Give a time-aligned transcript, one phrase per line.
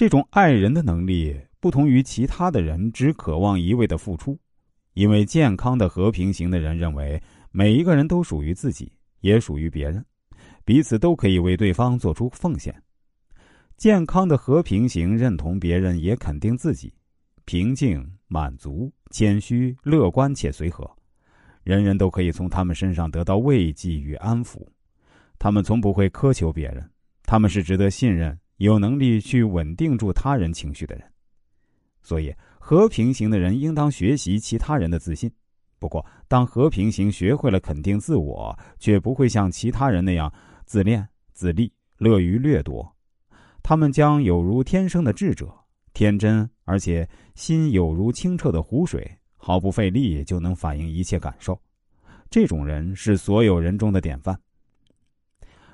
[0.00, 4.34] 这种爱人的能力不同于其他的人只渴望一味的付出，
[4.94, 8.90] 因为健康的和平型的人认为每一个人都属于自己，
[9.20, 10.02] 也属于别人，
[10.64, 12.74] 彼此都可以为对方做出奉献。
[13.76, 16.90] 健康的和平型认同别人，也肯定自己，
[17.44, 20.90] 平静、满足、谦虚、乐观且随和，
[21.62, 24.66] 人人都可以从他们身上得到慰藉与安抚。
[25.38, 26.90] 他们从不会苛求别人，
[27.24, 31.04] 他们是值得信任、有能力去稳定住他人情绪的人。
[32.02, 35.30] 所以，和平型的人应当学习其他人的自信。
[35.78, 40.30] 不过，当和平型学会了肯定自我，却不会像其他人那样
[40.66, 42.86] 自恋、自立、乐于掠夺。
[43.62, 45.50] 他们将有如天生的智者，
[45.94, 51.58] 天真而且心有如清澈的湖水，毫不费力就能反映一切感受。
[52.28, 54.38] 这种人是所有人中的典范。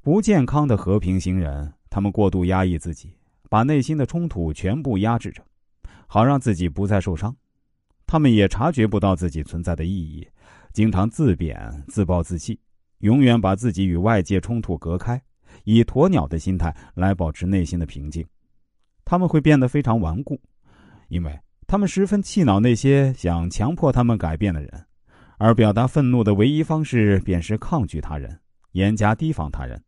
[0.00, 3.12] 不健康的和平型人，他们过度压抑自己，
[3.50, 5.42] 把内心的冲突全部压制着，
[6.06, 7.34] 好让自己不再受伤。
[8.06, 10.24] 他们也察觉不到自己存在的意义，
[10.72, 11.58] 经常自贬、
[11.88, 12.56] 自暴自弃，
[12.98, 15.20] 永远把自己与外界冲突隔开。
[15.64, 18.24] 以鸵鸟的心态来保持内心的平静，
[19.04, 20.40] 他们会变得非常顽固，
[21.08, 21.36] 因为
[21.66, 24.86] 他们十分气恼那些想强迫他们改变的人，
[25.36, 28.38] 而表达愤怒的唯一方式便是抗拒他人，
[28.70, 29.82] 严加提防他人。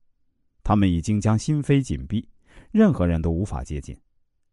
[0.62, 2.28] 他们已经将心扉紧闭，
[2.70, 3.96] 任何人都无法接近。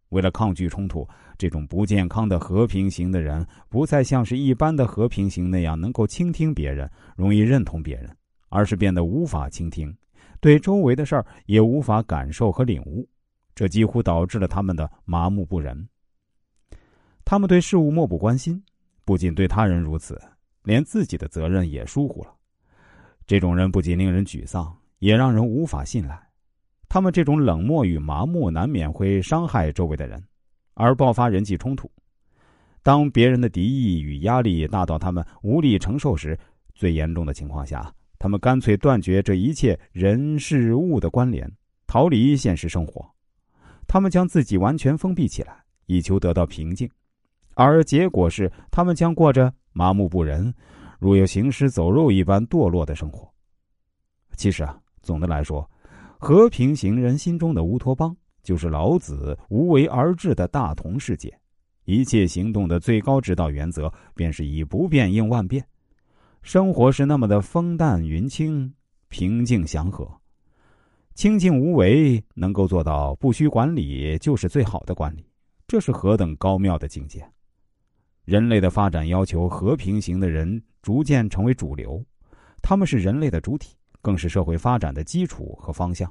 [0.09, 8.15] 为了抗拒冲突，这种不健康的和平型的人不再像是一般的和平型那样能够倾听别人，容易认同别人，
[8.47, 9.93] 而是变得无法倾听。
[10.39, 13.05] 对周围的事儿也无法感受和领悟，
[13.53, 15.87] 这几乎导致了他们的麻木不仁。
[17.25, 18.63] 他们对事物漠不关心，
[19.03, 20.17] 不仅对他人如此，
[20.63, 22.33] 连自己的责任也疏忽了。
[23.25, 26.21] 这种人不仅令人沮丧，也让人无法信赖。
[26.89, 30.23] 他们这种冷漠与麻木，难免会伤害周围的人，
[30.73, 31.91] 而爆发人际冲突。
[32.81, 36.39] 当别人的敌意与压力大到他们无力承受时，
[36.73, 37.93] 最严重的情况下。
[38.19, 41.47] 他们干脆断绝这一切人事物的关联，
[41.85, 43.07] 逃离现实生活。
[43.87, 46.89] 他们将自己完全封闭起来，以求得到平静，
[47.53, 50.51] 而结果是，他们将过着麻木不仁、
[50.97, 53.31] 如有行尸走肉一般堕落的生活。
[54.35, 54.75] 其实啊，
[55.07, 55.67] 总的来说，
[56.19, 58.13] 和平型人心中的乌托邦，
[58.43, 61.33] 就是老子无为而治的大同世界。
[61.85, 65.65] 一切行动的最高指导原则，便是以不变应万变。
[66.41, 68.71] 生活是那么的风淡云轻、
[69.07, 70.05] 平静祥和、
[71.15, 75.25] 清静无为，能够做到不需管理就是最好的管理，
[75.65, 77.25] 这是何等高妙的境界！
[78.25, 82.03] 人类的发展要求和平型的人逐渐成为主流，
[82.61, 86.09] 他们是人类的主体，更是社会发展的基础和方向。